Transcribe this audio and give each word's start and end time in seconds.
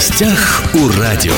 гостях 0.00 0.62
у 0.72 0.88
радио. 0.98 1.34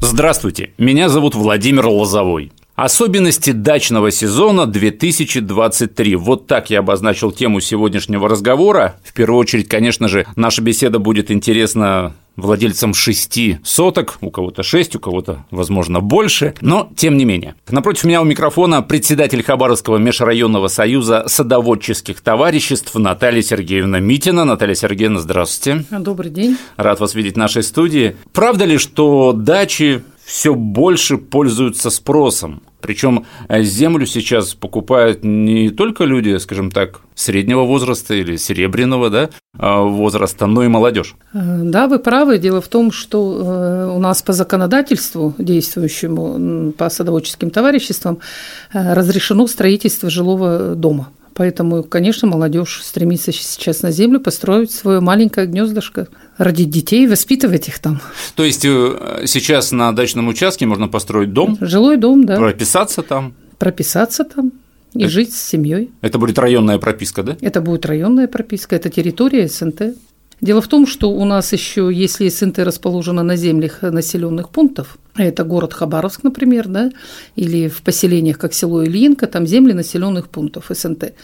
Здравствуйте, 0.00 0.72
меня 0.78 1.08
зовут 1.08 1.36
Владимир 1.36 1.86
Лозовой. 1.86 2.50
Особенности 2.76 3.50
дачного 3.50 4.10
сезона 4.10 4.66
2023. 4.66 6.16
Вот 6.16 6.48
так 6.48 6.70
я 6.70 6.80
обозначил 6.80 7.30
тему 7.30 7.60
сегодняшнего 7.60 8.28
разговора. 8.28 8.96
В 9.04 9.12
первую 9.12 9.38
очередь, 9.38 9.68
конечно 9.68 10.08
же, 10.08 10.26
наша 10.34 10.60
беседа 10.60 10.98
будет 10.98 11.30
интересна 11.30 12.14
владельцам 12.36 12.92
шести 12.92 13.58
соток, 13.62 14.18
у 14.20 14.30
кого-то 14.32 14.64
шесть, 14.64 14.96
у 14.96 14.98
кого-то, 14.98 15.44
возможно, 15.52 16.00
больше, 16.00 16.54
но 16.60 16.90
тем 16.96 17.16
не 17.16 17.24
менее. 17.24 17.54
Напротив 17.68 18.04
меня 18.04 18.20
у 18.20 18.24
микрофона 18.24 18.82
председатель 18.82 19.44
Хабаровского 19.44 19.98
межрайонного 19.98 20.66
союза 20.66 21.24
садоводческих 21.28 22.20
товариществ 22.22 22.92
Наталья 22.96 23.42
Сергеевна 23.42 24.00
Митина. 24.00 24.44
Наталья 24.44 24.74
Сергеевна, 24.74 25.20
здравствуйте. 25.20 25.84
Добрый 25.92 26.32
день. 26.32 26.56
Рад 26.76 26.98
вас 26.98 27.14
видеть 27.14 27.34
в 27.34 27.38
нашей 27.38 27.62
студии. 27.62 28.16
Правда 28.32 28.64
ли, 28.64 28.78
что 28.78 29.32
дачи 29.32 30.02
все 30.24 30.54
больше 30.54 31.18
пользуются 31.18 31.90
спросом. 31.90 32.62
Причем 32.80 33.24
э, 33.48 33.62
землю 33.62 34.06
сейчас 34.06 34.54
покупают 34.54 35.24
не 35.24 35.70
только 35.70 36.04
люди, 36.04 36.36
скажем 36.38 36.70
так, 36.70 37.00
среднего 37.14 37.62
возраста 37.62 38.14
или 38.14 38.36
серебряного 38.36 39.10
да, 39.10 39.30
а, 39.56 39.82
возраста, 39.82 40.46
но 40.46 40.64
и 40.64 40.68
молодежь. 40.68 41.14
Э, 41.32 41.38
да, 41.62 41.88
вы 41.88 41.98
правы. 41.98 42.38
Дело 42.38 42.60
в 42.60 42.68
том, 42.68 42.92
что 42.92 43.40
э, 43.40 43.90
у 43.94 43.98
нас 43.98 44.22
по 44.22 44.32
законодательству, 44.32 45.34
действующему 45.38 46.72
по 46.72 46.90
садоводческим 46.90 47.50
товариществам, 47.50 48.18
разрешено 48.72 49.46
строительство 49.46 50.10
жилого 50.10 50.74
дома. 50.74 51.08
Поэтому, 51.34 51.82
конечно, 51.82 52.28
молодежь 52.28 52.80
стремится 52.82 53.32
сейчас 53.32 53.82
на 53.82 53.90
землю 53.90 54.20
построить 54.20 54.70
свое 54.70 55.00
маленькое 55.00 55.46
гнездышко, 55.46 56.06
родить 56.38 56.70
детей, 56.70 57.06
воспитывать 57.08 57.68
их 57.68 57.80
там. 57.80 58.00
То 58.36 58.44
есть 58.44 58.64
э, 58.64 59.24
сейчас 59.26 59.72
на 59.72 59.92
дачном 59.92 60.28
участке 60.28 60.66
можно 60.66 60.86
построить 60.86 61.32
дом? 61.32 61.58
Жилой 61.60 61.96
дом, 61.96 62.24
да. 62.24 62.36
Прописаться 62.36 63.02
там? 63.02 63.34
Прописаться 63.58 64.24
там 64.24 64.52
и 64.94 65.02
это, 65.02 65.08
жить 65.08 65.34
с 65.34 65.42
семьей. 65.42 65.90
Это 66.00 66.18
будет 66.18 66.38
районная 66.38 66.78
прописка, 66.78 67.22
да? 67.22 67.36
Это 67.40 67.60
будет 67.60 67.84
районная 67.84 68.28
прописка, 68.28 68.76
это 68.76 68.90
территория 68.90 69.48
СНТ. 69.48 69.96
Дело 70.40 70.60
в 70.60 70.68
том, 70.68 70.86
что 70.86 71.10
у 71.10 71.24
нас 71.24 71.52
еще, 71.52 71.90
если 71.92 72.28
СНТ 72.28 72.58
расположена 72.60 73.22
на 73.22 73.36
землях 73.36 73.82
населенных 73.82 74.50
пунктов, 74.50 74.98
это 75.16 75.44
город 75.44 75.72
Хабаровск, 75.72 76.22
например, 76.22 76.68
да, 76.68 76.90
или 77.36 77.68
в 77.68 77.82
поселениях, 77.82 78.38
как 78.38 78.52
село 78.52 78.84
Ильинка, 78.84 79.26
там 79.26 79.46
земли 79.46 79.72
населенных 79.72 80.28
пунктов 80.28 80.66
СНТ, 80.70 81.14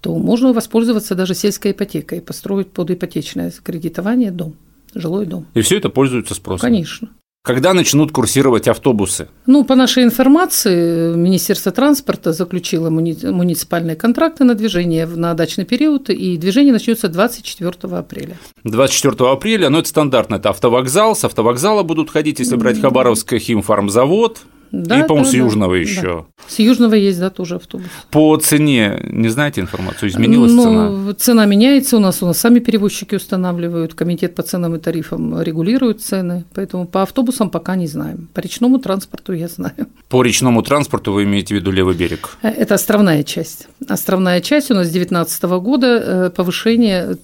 то 0.00 0.16
можно 0.16 0.52
воспользоваться 0.52 1.14
даже 1.14 1.34
сельской 1.34 1.72
ипотекой, 1.72 2.20
построить 2.20 2.70
под 2.70 2.90
ипотечное 2.90 3.52
кредитование 3.62 4.30
дом, 4.30 4.54
жилой 4.94 5.26
дом. 5.26 5.46
И 5.54 5.60
все 5.60 5.78
это 5.78 5.88
пользуется 5.88 6.34
спросом? 6.34 6.60
Конечно. 6.60 7.08
Когда 7.48 7.72
начнут 7.72 8.12
курсировать 8.12 8.68
автобусы? 8.68 9.30
Ну, 9.46 9.64
по 9.64 9.74
нашей 9.74 10.02
информации, 10.04 11.14
Министерство 11.14 11.72
транспорта 11.72 12.34
заключило 12.34 12.90
муни- 12.90 13.24
муниципальные 13.24 13.96
контракты 13.96 14.44
на 14.44 14.54
движение 14.54 15.06
на 15.06 15.32
дачный 15.32 15.64
период, 15.64 16.10
и 16.10 16.36
движение 16.36 16.74
начнется 16.74 17.08
24 17.08 17.72
апреля. 17.96 18.36
24 18.64 19.30
апреля, 19.30 19.70
ну, 19.70 19.78
это 19.78 19.88
стандартно, 19.88 20.34
это 20.34 20.50
автовокзал, 20.50 21.16
с 21.16 21.24
автовокзала 21.24 21.82
будут 21.84 22.10
ходить, 22.10 22.38
если 22.38 22.56
брать 22.56 22.82
Хабаровский 22.82 23.38
химфармзавод, 23.38 24.40
да, 24.70 25.00
и, 25.00 25.06
по-моему, 25.06 25.24
да, 25.24 25.30
с 25.30 25.34
Южного 25.34 25.74
да, 25.74 25.80
еще. 25.80 26.26
Да. 26.38 26.44
С 26.48 26.58
Южного 26.58 26.94
есть, 26.94 27.20
да, 27.20 27.30
тоже 27.30 27.56
автобус. 27.56 27.88
По 28.10 28.36
цене, 28.36 29.00
не 29.04 29.28
знаете 29.28 29.60
информацию, 29.60 30.10
изменилась 30.10 30.52
ну, 30.52 30.62
цена? 30.62 31.14
Цена 31.14 31.46
меняется 31.46 31.96
у 31.96 32.00
нас, 32.00 32.22
у 32.22 32.26
нас 32.26 32.38
сами 32.38 32.58
перевозчики 32.58 33.14
устанавливают, 33.14 33.94
комитет 33.94 34.34
по 34.34 34.42
ценам 34.42 34.76
и 34.76 34.78
тарифам 34.78 35.40
регулирует 35.40 36.00
цены, 36.00 36.44
поэтому 36.54 36.86
по 36.86 37.02
автобусам 37.02 37.50
пока 37.50 37.76
не 37.76 37.86
знаем. 37.86 38.28
По 38.34 38.40
речному 38.40 38.78
транспорту 38.78 39.32
я 39.32 39.48
знаю. 39.48 39.88
По 40.08 40.22
речному 40.22 40.62
транспорту 40.62 41.12
вы 41.12 41.24
имеете 41.24 41.54
в 41.54 41.58
виду 41.58 41.70
левый 41.70 41.94
берег? 41.94 42.36
Э, 42.42 42.48
это 42.48 42.74
островная 42.74 43.22
часть. 43.22 43.68
Островная 43.88 44.40
часть 44.40 44.70
у 44.70 44.74
нас 44.74 44.86
с 44.86 44.90
2019 44.90 45.42
года 45.44 45.86
э, 45.86 46.30
повышение 46.30 47.16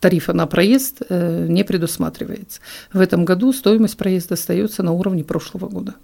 тарифа 0.00 0.34
на 0.34 0.46
проезд 0.46 1.02
э, 1.08 1.46
не 1.48 1.64
предусматривается. 1.64 2.60
В 2.92 3.00
этом 3.00 3.24
году 3.24 3.52
стоимость 3.52 3.96
проезда 3.96 4.34
остается 4.34 4.82
на 4.82 4.92
уровне 4.92 5.24
прошлого 5.24 5.66
года. 5.66 5.94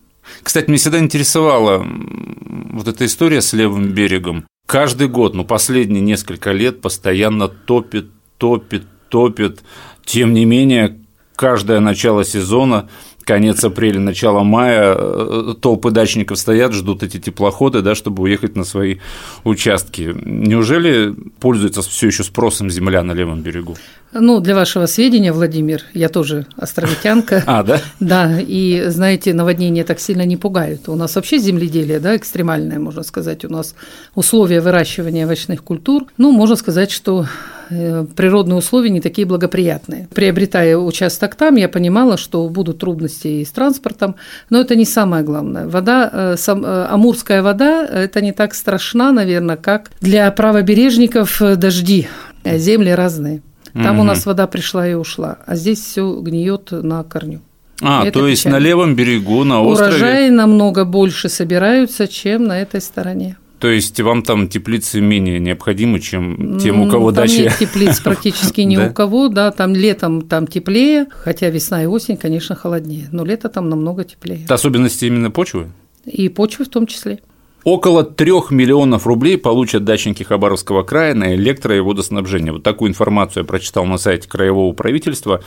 Кстати, 0.43 0.69
меня 0.69 0.79
всегда 0.79 0.99
интересовала 0.99 1.87
вот 2.73 2.89
эта 2.89 3.05
история 3.07 3.41
с 3.41 3.53
левым 3.53 3.93
берегом. 3.93 4.47
Каждый 4.67 5.09
год, 5.09 5.35
ну, 5.35 5.45
последние 5.45 6.01
несколько 6.01 6.53
лет 6.53 6.81
постоянно 6.81 7.49
топит, 7.49 8.11
топит, 8.39 8.85
топит. 9.09 9.63
Тем 10.05 10.33
не 10.33 10.45
менее, 10.45 11.01
каждое 11.35 11.81
начало 11.81 12.25
сезона 12.25 12.89
конец 13.25 13.63
апреля, 13.65 14.01
начало 14.01 14.43
мая 14.43 14.95
э, 14.97 15.55
толпы 15.61 15.91
дачников 15.91 16.39
стоят, 16.39 16.73
ждут 16.73 17.03
эти 17.03 17.19
теплоходы, 17.19 17.83
да, 17.83 17.95
чтобы 17.95 18.23
уехать 18.23 18.57
на 18.57 18.65
свои 18.65 18.97
участки. 19.45 20.13
Неужели 20.25 21.15
пользуется 21.41 21.83
все 21.83 22.09
еще 22.09 22.25
спросом 22.25 22.71
земля 22.71 23.03
на 23.03 23.13
левом 23.13 23.43
берегу? 23.43 23.77
Ну, 24.13 24.41
для 24.41 24.55
вашего 24.57 24.87
сведения, 24.87 25.33
Владимир, 25.33 25.83
я 25.95 26.09
тоже 26.09 26.47
островитянка. 26.57 27.45
А, 27.51 27.63
да? 27.63 27.81
Да, 28.01 28.41
и, 28.41 28.85
знаете, 28.89 29.35
наводнения 29.35 29.85
так 29.85 29.99
сильно 30.01 30.25
не 30.25 30.37
пугают. 30.37 30.89
У 30.89 30.95
нас 30.95 31.17
вообще 31.17 31.39
земледелие, 31.39 31.99
да, 31.99 32.17
экстремальное, 32.17 32.79
можно 32.79 33.03
сказать. 33.03 33.45
У 33.45 33.49
нас 33.49 33.75
условия 34.15 34.61
выращивания 34.61 35.27
овощных 35.27 35.65
культур, 35.65 36.05
ну, 36.17 36.33
можно 36.33 36.57
сказать, 36.57 36.91
что 36.91 37.27
природные 38.17 38.57
условия 38.57 38.91
не 38.91 39.01
такие 39.01 39.27
благоприятные. 39.27 40.09
Приобретая 40.15 40.77
участок 40.77 41.35
там, 41.35 41.57
я 41.57 41.69
понимала, 41.69 42.17
что 42.17 42.49
будут 42.49 42.79
трудности 42.79 43.29
и 43.29 43.45
с 43.45 43.51
транспортом, 43.51 44.17
но 44.51 44.61
это 44.61 44.77
не 44.77 44.85
самое 44.85 45.23
главное. 45.23 45.67
Вода, 45.67 46.11
э, 46.13 46.37
сам, 46.37 46.65
э, 46.65 46.87
амурская 46.91 47.43
вода, 47.43 47.87
это 47.87 48.21
не 48.21 48.33
так 48.33 48.55
страшна, 48.55 49.13
наверное, 49.13 49.57
как 49.57 49.91
для 50.01 50.31
правобережников 50.31 51.41
дожди. 51.57 52.09
Земли 52.45 52.91
разные. 52.91 53.43
Там 53.73 53.97
угу. 53.97 54.01
у 54.01 54.05
нас 54.05 54.27
вода 54.27 54.47
пришла 54.47 54.89
и 54.89 54.95
ушла, 54.95 55.39
а 55.47 55.55
здесь 55.55 55.81
все 55.81 56.21
гниет 56.21 56.73
на 56.73 57.03
корню. 57.05 57.41
А, 57.83 58.05
это 58.05 58.19
то 58.19 58.29
есть 58.29 58.45
на 58.45 58.59
левом 58.59 58.95
берегу, 58.95 59.45
на 59.45 59.63
острове. 59.63 59.97
Урожаи 59.97 60.29
намного 60.29 60.85
больше 60.85 61.29
собираются, 61.29 62.09
чем 62.09 62.45
на 62.45 62.61
этой 62.61 62.81
стороне. 62.81 63.37
То 63.61 63.69
есть 63.69 64.01
вам 64.01 64.23
там 64.23 64.49
теплицы 64.49 65.03
менее 65.03 65.39
необходимы, 65.39 66.01
чем 66.01 66.59
тем, 66.59 66.81
у 66.81 66.91
кого 66.91 67.13
там 67.13 67.27
дача? 67.27 67.43
Нет 67.43 67.57
теплиц 67.59 68.01
практически 68.01 68.63
ни 68.63 68.77
у 68.89 68.91
кого, 68.91 69.29
да, 69.29 69.51
там 69.51 69.75
летом 69.75 70.23
там 70.23 70.47
теплее, 70.47 71.07
хотя 71.11 71.51
весна 71.51 71.83
и 71.83 71.87
осень, 71.87 72.17
конечно, 72.17 72.55
холоднее, 72.57 73.09
но 73.13 73.23
лето 73.23 73.51
там 73.51 73.69
намного 73.69 74.05
теплее. 74.05 74.45
Это 74.45 74.55
особенности 74.55 75.05
именно 75.05 75.31
почвы? 75.31 75.69
И 76.07 76.31
почвы 76.31 76.65
в 76.65 76.69
том 76.71 76.87
числе. 76.87 77.21
Около 77.65 78.05
трех 78.05 78.51
миллионов 78.51 79.07
рублей 79.07 79.37
получат 79.37 79.85
дачники 79.85 80.23
Хабаровского 80.23 80.83
края 80.83 81.15
на 81.15 81.35
электро- 81.35 81.77
и 81.77 81.81
водоснабжение. 81.81 82.53
Вот 82.53 82.63
такую 82.63 82.91
информацию 82.91 83.43
я 83.43 83.47
прочитал 83.47 83.85
на 83.85 83.99
сайте 83.99 84.29
краевого 84.29 84.73
правительства. 84.73 85.43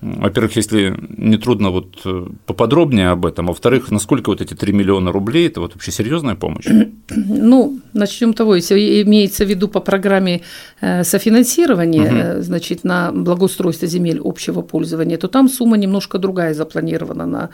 Во-первых, 0.00 0.56
если 0.56 0.94
не 1.16 1.36
трудно, 1.38 1.70
вот 1.70 1.98
э, 2.04 2.26
поподробнее 2.46 3.10
об 3.10 3.26
этом. 3.26 3.46
Во-вторых, 3.46 3.90
насколько 3.90 4.30
вот 4.30 4.40
эти 4.40 4.54
3 4.54 4.72
миллиона 4.72 5.12
рублей– 5.12 5.46
это 5.48 5.60
вот 5.60 5.74
вообще 5.74 5.90
серьезная 5.90 6.36
помощь? 6.36 6.66
Ну, 7.10 7.80
начнем 7.92 8.32
того, 8.32 8.54
если 8.54 9.02
имеется 9.02 9.44
в 9.44 9.48
виду 9.48 9.68
по 9.68 9.80
программе 9.80 10.42
э, 10.80 11.02
софинансирования, 11.02 12.34
угу. 12.34 12.42
значит, 12.42 12.84
на 12.84 13.10
благоустройство 13.12 13.88
земель 13.88 14.20
общего 14.22 14.62
пользования, 14.62 15.18
то 15.18 15.26
там 15.26 15.48
сумма 15.48 15.76
немножко 15.76 16.18
другая 16.18 16.54
запланирована 16.54 17.26
на 17.26 17.50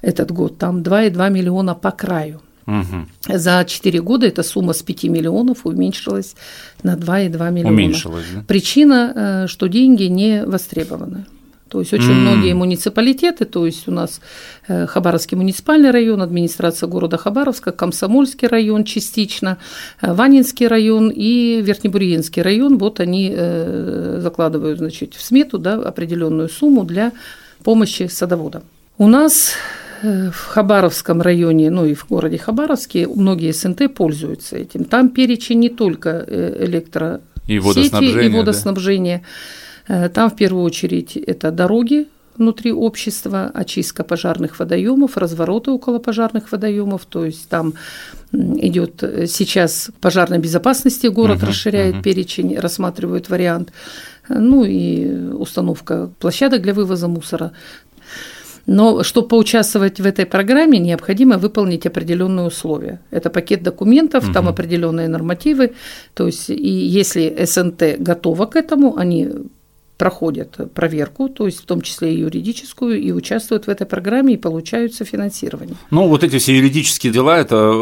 этот 0.00 0.30
год. 0.30 0.56
Там 0.56 0.82
2,2 0.82 1.30
миллиона 1.30 1.74
по 1.74 1.90
краю. 1.90 2.40
Угу. 2.68 3.38
За 3.38 3.64
4 3.66 4.00
года 4.02 4.26
эта 4.26 4.42
сумма 4.42 4.74
с 4.74 4.82
5 4.82 5.04
миллионов 5.04 5.64
уменьшилась 5.64 6.36
на 6.82 6.96
2,2 6.96 7.50
миллиона. 7.50 7.74
Уменьшилась, 7.74 8.26
да? 8.34 8.44
Причина, 8.46 9.46
что 9.48 9.66
деньги 9.68 10.04
не 10.04 10.44
востребованы. 10.44 11.24
То 11.68 11.80
есть 11.80 11.92
очень 11.92 12.10
mm. 12.10 12.14
многие 12.14 12.54
муниципалитеты, 12.54 13.44
то 13.44 13.66
есть 13.66 13.88
у 13.88 13.90
нас 13.90 14.20
э, 14.68 14.86
Хабаровский 14.86 15.36
муниципальный 15.36 15.90
район, 15.90 16.22
администрация 16.22 16.86
города 16.86 17.18
Хабаровска, 17.18 17.72
Комсомольский 17.72 18.48
район 18.48 18.84
частично, 18.84 19.58
э, 20.00 20.12
Ванинский 20.12 20.66
район 20.66 21.10
и 21.14 21.60
Верхнебурьинский 21.62 22.42
район, 22.42 22.78
вот 22.78 23.00
они 23.00 23.32
э, 23.34 24.18
закладывают 24.22 24.78
значит, 24.78 25.14
в 25.14 25.22
смету 25.22 25.58
да, 25.58 25.74
определенную 25.74 26.48
сумму 26.48 26.84
для 26.84 27.12
помощи 27.64 28.08
садоводам. 28.08 28.62
У 28.96 29.06
нас 29.06 29.52
в 30.02 30.46
Хабаровском 30.46 31.22
районе, 31.22 31.70
ну 31.70 31.84
и 31.84 31.94
в 31.94 32.06
городе 32.08 32.38
Хабаровске 32.38 33.06
многие 33.06 33.52
СНТ 33.52 33.94
пользуются 33.94 34.56
этим. 34.56 34.84
Там 34.84 35.10
перечень 35.10 35.58
не 35.58 35.68
только 35.68 36.24
электро 36.28 37.20
и 37.46 37.58
водоснабжение, 37.58 38.26
и 38.26 38.28
водоснабжение. 38.28 39.18
Да 39.18 39.26
Э, 39.88 40.08
там 40.08 40.30
в 40.30 40.36
первую 40.36 40.64
очередь 40.64 41.16
это 41.16 41.50
дороги 41.50 42.06
внутри 42.36 42.72
общества, 42.72 43.50
очистка 43.52 44.04
пожарных 44.04 44.60
водоемов, 44.60 45.16
развороты 45.16 45.72
около 45.72 45.98
пожарных 45.98 46.52
водоемов, 46.52 47.04
то 47.06 47.24
есть 47.24 47.48
там 47.48 47.74
идет 48.32 49.02
э, 49.02 49.26
сейчас 49.26 49.90
пожарной 50.00 50.38
безопасности 50.38 51.08
город 51.08 51.38
угу, 51.38 51.46
расширяет 51.46 51.96
угу. 51.96 52.02
перечень, 52.02 52.56
рассматривает 52.58 53.28
вариант. 53.28 53.72
ну 54.28 54.64
и 54.64 55.32
установка 55.32 56.10
площадок 56.20 56.62
для 56.62 56.74
вывоза 56.74 57.08
мусора. 57.08 57.52
Но 58.68 59.02
чтобы 59.02 59.28
поучаствовать 59.28 59.98
в 59.98 60.04
этой 60.04 60.26
программе, 60.26 60.78
необходимо 60.78 61.38
выполнить 61.38 61.86
определенные 61.86 62.46
условия. 62.46 63.00
Это 63.10 63.30
пакет 63.30 63.62
документов, 63.62 64.24
угу. 64.24 64.32
там 64.34 64.46
определенные 64.46 65.08
нормативы. 65.08 65.72
То 66.14 66.26
есть, 66.26 66.50
и 66.50 66.68
если 66.98 67.44
СНТ 67.46 67.98
готова 67.98 68.44
к 68.44 68.56
этому, 68.56 68.98
они 68.98 69.30
проходят 69.98 70.72
проверку, 70.74 71.28
то 71.28 71.46
есть 71.46 71.60
в 71.60 71.66
том 71.66 71.80
числе 71.80 72.14
и 72.14 72.20
юридическую, 72.20 73.00
и 73.00 73.10
участвуют 73.10 73.66
в 73.66 73.68
этой 73.68 73.84
программе 73.84 74.34
и 74.34 74.36
получают 74.36 74.94
софинансирование. 74.94 75.74
Ну, 75.90 76.06
вот 76.06 76.22
эти 76.22 76.38
все 76.38 76.56
юридические 76.56 77.12
дела– 77.12 77.36
это 77.40 77.74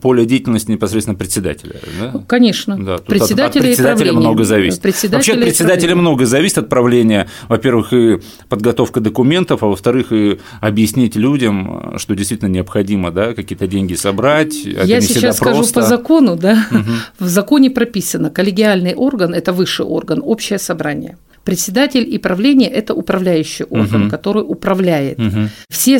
поле 0.00 0.26
деятельности 0.26 0.72
непосредственно 0.72 1.16
председателя, 1.16 1.76
да? 2.00 2.24
Конечно. 2.26 2.76
Да, 2.76 2.98
председателя, 2.98 3.60
от 3.60 3.66
председателя 3.66 4.12
много 4.12 4.42
зависит. 4.42 4.82
Председателя 4.82 5.18
Вообще 5.18 5.32
от 5.34 5.40
председателя 5.40 5.94
много 5.94 6.26
зависит 6.26 6.58
от 6.58 6.68
правления. 6.68 7.28
Во-первых, 7.48 7.92
и 7.92 8.18
подготовка 8.48 8.98
документов, 8.98 9.62
а 9.62 9.66
во-вторых, 9.66 10.12
и 10.12 10.40
объяснить 10.60 11.14
людям, 11.14 11.94
что 11.96 12.16
действительно 12.16 12.48
необходимо, 12.48 13.12
да, 13.12 13.34
какие-то 13.34 13.68
деньги 13.68 13.94
собрать. 13.94 14.54
Я 14.64 15.00
сейчас 15.00 15.36
скажу 15.36 15.58
просто. 15.58 15.74
по 15.74 15.82
закону, 15.86 16.36
да, 16.36 16.66
угу. 16.72 16.80
в 17.20 17.28
законе 17.28 17.70
прописано, 17.70 18.30
коллегиальный 18.30 18.94
орган– 18.94 19.32
это 19.34 19.52
высший 19.52 19.86
орган, 19.86 20.20
общее 20.24 20.58
собрание. 20.58 21.18
Председатель 21.44 22.08
и 22.14 22.18
правление– 22.18 22.70
это 22.70 22.94
управляющий 22.94 23.64
орган, 23.64 24.02
угу. 24.02 24.10
который 24.10 24.44
управляет. 24.46 25.18
Угу. 25.18 25.48
Все 25.68 25.96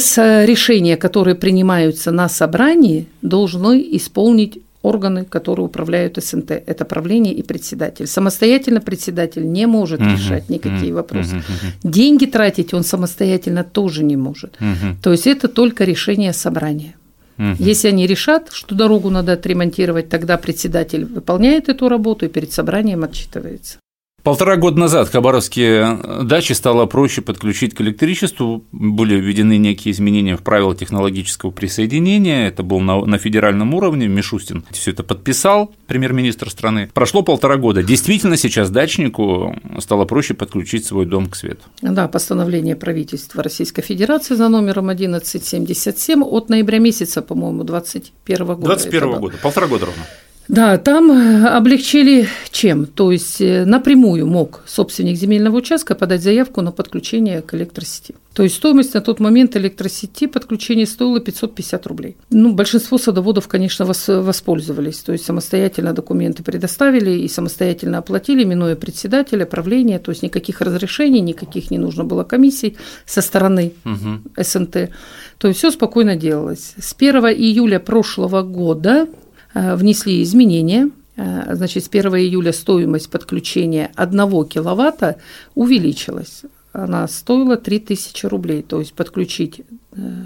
решения, 0.46 0.96
которые 0.96 1.34
принимаются 1.34 2.12
на 2.12 2.28
собрании, 2.28 3.06
должны 3.22 3.84
исполнить 3.96 4.58
органы, 4.82 5.24
которые 5.24 5.66
управляют 5.66 6.18
СНТ. 6.22 6.50
Это 6.50 6.84
правление 6.84 7.34
и 7.34 7.42
председатель. 7.42 8.06
Самостоятельно 8.06 8.80
председатель 8.80 9.50
не 9.50 9.66
может 9.66 10.00
uh 10.00 10.12
решать 10.12 10.48
никакие 10.48 10.90
uh 10.90 10.94
вопросы. 10.94 11.36
uh 11.36 11.42
Деньги 11.82 12.26
тратить 12.26 12.74
он 12.74 12.82
самостоятельно 12.84 13.64
тоже 13.64 14.04
не 14.04 14.16
может. 14.16 14.56
uh 14.60 14.96
То 15.02 15.12
есть 15.12 15.26
это 15.26 15.48
только 15.48 15.84
решение 15.84 16.32
собрания. 16.32 16.94
uh 17.38 17.56
Если 17.58 17.88
они 17.88 18.06
решат, 18.06 18.48
что 18.52 18.74
дорогу 18.74 19.10
надо 19.10 19.32
отремонтировать, 19.32 20.08
тогда 20.08 20.36
председатель 20.36 21.04
выполняет 21.04 21.68
эту 21.68 21.88
работу 21.88 22.26
и 22.26 22.28
перед 22.28 22.52
собранием 22.52 23.04
отчитывается. 23.04 23.78
Полтора 24.22 24.56
года 24.56 24.78
назад 24.78 25.08
хабаровские 25.08 25.98
дачи 26.22 26.52
стало 26.52 26.86
проще 26.86 27.22
подключить 27.22 27.74
к 27.74 27.80
электричеству, 27.80 28.64
были 28.70 29.16
введены 29.16 29.56
некие 29.56 29.90
изменения 29.90 30.36
в 30.36 30.42
правила 30.42 30.76
технологического 30.76 31.50
присоединения, 31.50 32.46
это 32.46 32.62
был 32.62 32.78
на, 32.78 33.04
на 33.04 33.18
федеральном 33.18 33.74
уровне, 33.74 34.06
Мишустин 34.06 34.64
все 34.70 34.92
это 34.92 35.02
подписал, 35.02 35.74
премьер-министр 35.88 36.50
страны. 36.50 36.88
Прошло 36.94 37.22
полтора 37.22 37.56
года, 37.56 37.82
действительно 37.82 38.36
сейчас 38.36 38.70
дачнику 38.70 39.56
стало 39.80 40.04
проще 40.04 40.34
подключить 40.34 40.86
свой 40.86 41.04
дом 41.04 41.26
к 41.26 41.34
свету. 41.34 41.62
Да, 41.80 42.06
постановление 42.06 42.76
правительства 42.76 43.42
Российской 43.42 43.82
Федерации 43.82 44.36
за 44.36 44.48
номером 44.48 44.88
1177 44.88 46.22
от 46.22 46.48
ноября 46.48 46.78
месяца, 46.78 47.22
по-моему, 47.22 47.64
2021 47.64 48.46
года. 48.46 48.76
2021 48.76 49.20
года, 49.20 49.36
полтора 49.42 49.66
года 49.66 49.86
ровно. 49.86 50.02
Да, 50.48 50.76
там 50.78 51.10
э, 51.10 51.46
облегчили 51.48 52.28
чем? 52.50 52.86
То 52.86 53.12
есть 53.12 53.40
э, 53.40 53.64
напрямую 53.64 54.26
мог 54.26 54.62
собственник 54.66 55.16
земельного 55.16 55.56
участка 55.56 55.94
подать 55.94 56.22
заявку 56.22 56.62
на 56.62 56.72
подключение 56.72 57.42
к 57.42 57.54
электросети. 57.54 58.14
То 58.34 58.42
есть 58.42 58.56
стоимость 58.56 58.94
на 58.94 59.00
тот 59.02 59.20
момент 59.20 59.56
электросети 59.56 60.26
подключения 60.26 60.86
стоила 60.86 61.20
550 61.20 61.86
рублей. 61.86 62.16
Ну, 62.30 62.54
большинство 62.54 62.98
садоводов, 62.98 63.46
конечно, 63.46 63.84
воспользовались. 63.84 64.98
То 65.00 65.12
есть 65.12 65.24
самостоятельно 65.24 65.92
документы 65.92 66.42
предоставили 66.42 67.10
и 67.10 67.28
самостоятельно 67.28 67.98
оплатили, 67.98 68.44
минуя 68.44 68.74
председателя, 68.74 69.44
правления. 69.44 69.98
То 69.98 70.10
есть 70.10 70.22
никаких 70.22 70.60
разрешений, 70.60 71.20
никаких 71.20 71.70
не 71.70 71.78
нужно 71.78 72.04
было 72.04 72.24
комиссий 72.24 72.76
со 73.04 73.20
стороны 73.20 73.74
угу. 73.84 74.22
СНТ. 74.42 74.90
То 75.38 75.48
есть 75.48 75.58
все 75.58 75.70
спокойно 75.70 76.16
делалось. 76.16 76.74
С 76.80 76.94
1 76.98 77.16
июля 77.26 77.80
прошлого 77.80 78.42
года 78.42 79.08
внесли 79.54 80.22
изменения. 80.22 80.90
Э, 81.16 81.54
значит, 81.54 81.84
с 81.84 81.88
1 81.88 82.14
июля 82.16 82.52
стоимость 82.52 83.10
подключения 83.10 83.90
1 83.96 84.44
киловатта 84.46 85.16
увеличилась. 85.54 86.42
Она 86.72 87.06
стоила 87.06 87.56
3000 87.56 88.26
рублей. 88.26 88.62
То 88.62 88.80
есть 88.80 88.94
подключить 88.94 89.60
э, 89.60 89.64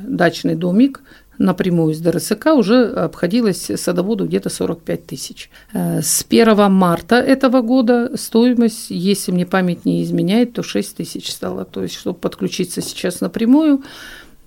дачный 0.07 0.55
домик 0.55 1.03
напрямую 1.39 1.93
из 1.93 2.01
ДРСК 2.01 2.47
уже 2.55 2.87
обходилось 2.87 3.71
садоводу 3.77 4.25
где-то 4.25 4.49
45 4.49 5.07
тысяч. 5.07 5.51
С 5.75 6.25
1 6.27 6.73
марта 6.73 7.17
этого 7.17 7.61
года 7.61 8.13
стоимость, 8.17 8.87
если 8.89 9.33
мне 9.33 9.45
память 9.45 9.85
не 9.85 10.03
изменяет, 10.03 10.55
то 10.55 10.63
6 10.63 10.97
тысяч 10.97 11.31
стало. 11.31 11.67
То 11.67 11.83
есть, 11.83 11.95
чтобы 11.95 12.19
подключиться 12.19 12.81
сейчас 12.81 13.21
напрямую, 13.21 13.83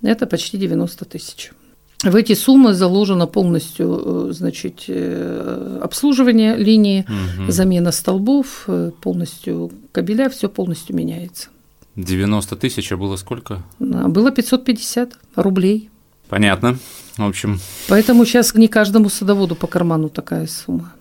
это 0.02 0.26
почти 0.26 0.58
90 0.58 1.04
тысяч. 1.04 1.52
В 2.02 2.16
эти 2.16 2.34
суммы 2.34 2.72
заложено 2.72 3.26
полностью 3.26 4.28
э, 4.30 4.32
значит, 4.32 4.84
э, 4.88 5.80
обслуживание 5.82 6.56
линии, 6.56 7.04
угу. 7.04 7.50
замена 7.52 7.92
столбов, 7.92 8.64
э, 8.68 8.90
полностью 9.02 9.70
кабеля, 9.92 10.30
все 10.30 10.48
полностью 10.48 10.96
меняется. 10.96 11.48
90 11.96 12.56
тысяч, 12.56 12.90
а 12.92 12.96
было 12.96 13.16
сколько? 13.16 13.62
Было 13.78 14.30
550 14.30 15.12
рублей. 15.36 15.90
Понятно. 16.28 16.78
В 17.18 17.24
общем. 17.24 17.60
Поэтому 17.88 18.24
сейчас 18.24 18.54
не 18.54 18.68
каждому 18.68 19.10
садоводу 19.10 19.54
по 19.54 19.66
карману 19.66 20.08
такая 20.08 20.46
сумма. 20.46 20.92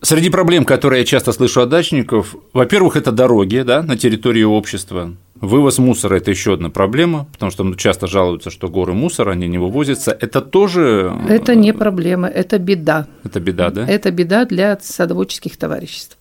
Среди 0.00 0.30
проблем, 0.30 0.64
которые 0.64 1.00
я 1.00 1.06
часто 1.06 1.30
слышу 1.30 1.60
от 1.60 1.68
дачников, 1.68 2.34
во-первых, 2.52 2.96
это 2.96 3.12
дороги 3.12 3.62
да, 3.64 3.82
на 3.82 3.96
территории 3.96 4.42
общества. 4.42 5.14
Вывоз 5.42 5.78
мусора– 5.78 6.14
это 6.18 6.30
еще 6.30 6.54
одна 6.54 6.70
проблема, 6.70 7.26
потому 7.32 7.50
что 7.50 7.64
ну, 7.64 7.74
часто 7.74 8.06
жалуются, 8.06 8.48
что 8.50 8.68
горы 8.68 8.92
мусора, 8.92 9.32
они 9.32 9.48
не 9.48 9.58
вывозятся. 9.58 10.16
Это 10.20 10.40
тоже… 10.40 11.12
Это 11.28 11.56
не 11.56 11.72
проблема, 11.74 12.28
это 12.28 12.60
беда. 12.60 13.08
Это 13.24 13.40
беда, 13.40 13.70
да? 13.70 13.84
Это 13.84 14.12
беда 14.12 14.44
для 14.44 14.78
садоводческих 14.80 15.56
товариществ. 15.56 16.16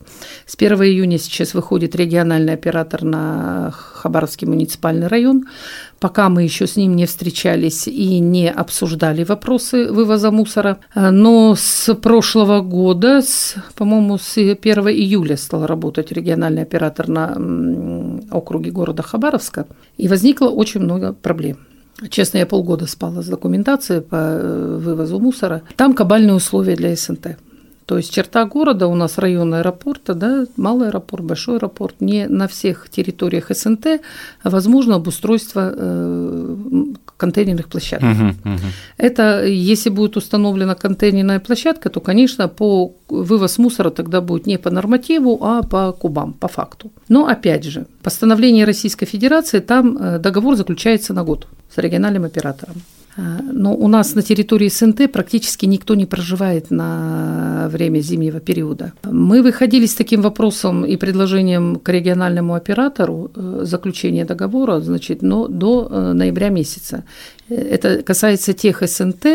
С 0.46 0.56
1 0.56 0.74
июня 0.84 1.18
сейчас 1.18 1.54
выходит 1.54 1.96
региональный 1.96 2.54
оператор 2.54 3.04
на 3.04 3.72
Хабаровский 3.72 4.48
муниципальный 4.48 5.08
район. 5.08 5.46
Пока 6.00 6.30
мы 6.30 6.44
еще 6.44 6.68
с 6.68 6.76
ним 6.76 6.96
не 6.96 7.06
встречались 7.06 7.88
и 7.88 8.20
не 8.20 8.50
обсуждали 8.50 9.24
вопросы 9.24 9.92
вывоза 9.92 10.32
мусора. 10.32 10.80
Но 10.96 11.56
с 11.56 11.94
прошлого 11.96 12.62
года, 12.62 13.22
с, 13.22 13.56
по-моему, 13.76 14.18
с 14.18 14.38
1 14.38 14.58
июля 14.90 15.38
стал 15.38 15.66
работать 15.66 16.12
региональный 16.12 16.64
оператор 16.64 17.08
на 17.08 17.38
округе 18.32 18.72
города 18.72 19.04
Хабаровска. 19.04 19.68
И 19.98 20.08
возникло 20.08 20.48
очень 20.48 20.82
много 20.82 21.14
проблем. 21.14 21.58
Честно, 22.10 22.40
я 22.40 22.46
полгода 22.46 22.88
спала 22.88 23.22
с 23.22 23.28
документацией 23.28 24.02
по 24.02 24.16
э, 24.16 24.78
вывозу 24.82 25.20
мусора. 25.20 25.62
Там 25.76 25.94
кабальные 25.94 26.34
условия 26.34 26.76
для 26.76 26.96
СНТ. 26.96 27.38
То 27.92 27.98
есть 27.98 28.14
черта 28.14 28.46
города 28.46 28.88
у 28.88 28.96
нас 28.96 29.18
район 29.18 29.54
аэропорта, 29.54 30.14
да, 30.14 30.46
малый 30.56 30.88
аэропорт, 30.88 31.26
большой 31.26 31.58
аэропорт. 31.58 31.96
Не 32.00 32.26
на 32.26 32.48
всех 32.48 32.88
территориях 32.90 33.48
СНТ 33.50 33.86
возможно 34.46 34.96
обустройство 34.96 35.74
э, 35.76 36.56
контейнерных 37.18 37.68
площадок. 37.68 38.10
Угу, 38.10 38.54
угу. 38.54 38.62
Это 38.96 39.44
если 39.46 39.90
будет 39.90 40.16
установлена 40.16 40.76
контейнерная 40.76 41.42
площадка, 41.42 41.90
то, 41.90 42.00
конечно, 42.00 42.48
по 42.48 42.94
вывоз 43.10 43.58
мусора 43.58 43.90
тогда 43.90 44.22
будет 44.22 44.48
не 44.48 44.58
по 44.58 44.70
нормативу, 44.70 45.38
а 45.42 45.62
по 45.62 45.92
кубам, 45.92 46.32
по 46.32 46.48
факту. 46.48 46.92
Но 47.10 47.28
опять 47.28 47.66
же, 47.66 47.88
постановление 48.04 48.64
Российской 48.64 49.06
Федерации, 49.06 49.60
там 49.60 49.98
э, 49.98 50.20
договор 50.20 50.56
заключается 50.56 51.14
на 51.14 51.26
год 51.26 51.46
с 51.76 51.78
региональным 51.78 52.24
оператором. 52.24 52.76
А, 53.18 53.42
но 53.42 53.76
у 53.76 53.88
нас 53.88 54.16
на 54.16 54.22
территории 54.22 54.70
СНТ 54.70 55.12
практически 55.12 55.66
никто 55.66 55.96
не 55.96 56.06
проживает 56.06 56.72
на 56.72 57.68
время 57.70 58.00
зимнего 58.00 58.40
периода. 58.40 58.94
Мы 59.04 59.42
выходили 59.42 59.86
с 59.86 59.96
таким 59.96 60.22
вопросом 60.22 60.86
и 60.86 60.96
предложением 60.96 61.76
к 61.76 61.90
региональному 61.90 62.54
оператору 62.54 63.32
э, 63.36 63.62
заключения 63.64 64.26
договора, 64.26 64.80
значит, 64.80 65.22
но 65.22 65.48
до 65.48 65.88
э, 65.90 66.14
ноября 66.14 66.50
месяца. 66.50 67.04
Это 67.50 68.02
касается 68.02 68.54
тех 68.54 68.82
СНТ, 68.82 69.26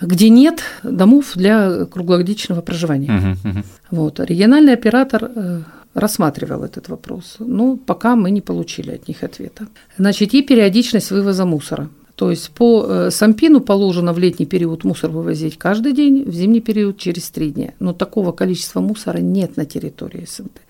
где 0.00 0.28
нет 0.28 0.62
домов 0.84 1.32
для 1.34 1.86
круглогодичного 1.86 2.60
проживания. 2.60 3.08
Uh-huh, 3.08 3.36
uh-huh. 3.44 3.64
Вот. 3.90 4.20
Региональный 4.20 4.74
оператор 4.74 5.30
э, 5.34 5.60
рассматривал 5.94 6.62
этот 6.62 6.88
вопрос, 6.88 7.36
но 7.40 7.76
пока 7.76 8.14
мы 8.14 8.30
не 8.30 8.40
получили 8.40 8.92
от 8.92 9.08
них 9.08 9.24
ответа. 9.24 9.66
Значит, 9.98 10.34
и 10.34 10.42
периодичность 10.42 11.10
вывоза 11.10 11.44
мусора. 11.44 11.88
То 12.16 12.30
есть 12.30 12.50
по 12.50 12.86
э, 12.86 13.10
Сампину 13.10 13.60
положено 13.60 14.12
в 14.12 14.18
летний 14.18 14.46
период 14.46 14.84
мусор 14.84 15.10
вывозить 15.10 15.58
каждый 15.58 15.92
день, 15.92 16.24
в 16.24 16.32
зимний 16.32 16.60
период 16.60 16.96
через 16.96 17.28
три 17.30 17.50
дня. 17.50 17.72
Но 17.80 17.92
такого 17.92 18.30
количества 18.30 18.80
мусора 18.80 19.18
нет 19.18 19.56
на 19.56 19.64
территории 19.64 20.24
СНТ. 20.28 20.60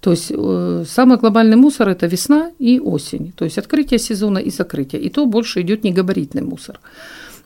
То 0.00 0.10
есть 0.10 0.30
э, 0.30 0.84
самый 0.86 1.16
глобальный 1.16 1.56
мусор– 1.56 1.88
это 1.90 2.06
весна 2.06 2.50
и 2.58 2.78
осень. 2.78 3.32
То 3.34 3.44
есть 3.46 3.56
открытие 3.56 3.98
сезона 3.98 4.38
и 4.38 4.50
закрытие. 4.50 5.00
И 5.00 5.08
то 5.08 5.24
больше 5.24 5.62
идет 5.62 5.84
негабаритный 5.84 6.42
мусор. 6.42 6.80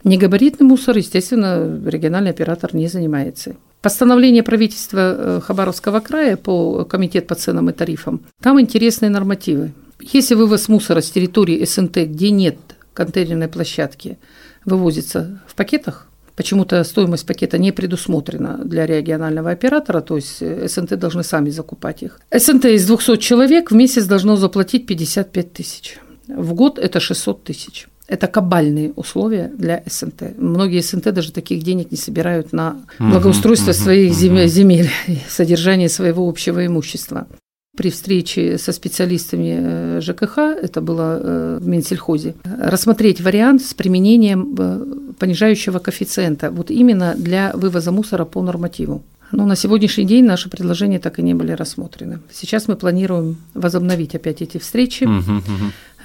Негабаритный 0.02 0.66
мусор, 0.66 0.96
естественно, 0.98 1.80
региональный 1.86 2.30
оператор 2.30 2.74
не 2.74 2.88
занимается. 2.88 3.54
Постановление 3.82 4.42
правительства 4.42 4.98
э, 5.16 5.40
Хабаровского 5.42 6.00
края 6.00 6.36
по 6.36 6.84
комитет 6.84 7.28
по 7.28 7.36
ценам 7.36 7.70
и 7.70 7.72
тарифам, 7.72 8.20
там 8.42 8.60
интересные 8.60 9.10
нормативы. 9.10 9.72
Если 10.00 10.34
вывоз 10.34 10.68
мусора 10.68 11.00
с 11.00 11.10
территории 11.10 11.64
СНТ, 11.64 11.98
где 12.08 12.30
нет 12.30 12.56
контейнерной 12.94 13.48
площадки, 13.48 14.18
вывозится 14.64 15.42
в 15.46 15.54
пакетах, 15.54 16.08
Почему-то 16.36 16.82
стоимость 16.82 17.26
пакета 17.26 17.58
не 17.58 17.70
предусмотрена 17.70 18.58
для 18.64 18.86
регионального 18.86 19.50
оператора, 19.50 20.00
то 20.00 20.16
есть 20.16 20.38
э, 20.40 20.66
СНТ 20.68 20.98
должны 20.98 21.22
сами 21.22 21.50
закупать 21.50 22.02
их. 22.02 22.18
СНТ 22.36 22.64
из 22.64 22.86
200 22.86 23.18
человек 23.18 23.70
в 23.70 23.74
месяц 23.74 24.06
должно 24.06 24.34
заплатить 24.34 24.86
55 24.86 25.52
тысяч. 25.52 25.98
В 26.26 26.54
год 26.54 26.80
это 26.80 26.98
600 26.98 27.44
тысяч. 27.44 27.86
Это 28.08 28.26
кабальные 28.26 28.92
условия 28.96 29.50
для 29.56 29.82
СНТ. 29.86 30.36
Многие 30.36 30.82
СНТ 30.82 31.14
даже 31.14 31.32
таких 31.32 31.62
денег 31.62 31.92
не 31.92 31.96
собирают 31.96 32.52
на 32.52 32.82
благоустройство 32.98 33.72
своих 33.72 34.12
земель, 34.12 34.48
земель, 34.48 34.90
содержание 35.28 35.88
своего 35.88 36.28
общего 36.28 36.66
имущества. 36.66 37.28
При 37.76 37.90
встрече 37.90 38.56
со 38.56 38.72
специалистами 38.72 39.58
э, 39.58 40.00
ЖКХ, 40.00 40.38
это 40.38 40.80
было 40.80 41.18
э, 41.20 41.58
в 41.60 41.66
Минсельхозе, 41.66 42.36
рассмотреть 42.44 43.20
вариант 43.20 43.62
с 43.62 43.74
применением 43.74 44.54
э, 44.56 44.84
понижающего 45.18 45.80
коэффициента, 45.80 46.52
вот 46.52 46.70
именно 46.70 47.14
для 47.16 47.50
вывоза 47.52 47.90
мусора 47.90 48.26
по 48.26 48.42
нормативу. 48.42 49.02
Но 49.32 49.44
на 49.44 49.56
сегодняшний 49.56 50.04
день 50.04 50.24
наши 50.24 50.48
предложения 50.48 51.00
так 51.00 51.18
и 51.18 51.22
не 51.22 51.34
были 51.34 51.50
рассмотрены. 51.50 52.20
Сейчас 52.30 52.68
мы 52.68 52.76
планируем 52.76 53.38
возобновить 53.54 54.14
опять 54.14 54.40
эти 54.42 54.58
встречи. 54.58 55.08